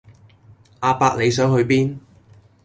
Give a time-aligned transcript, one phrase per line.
[0.79, 1.99] 阿伯你想去邊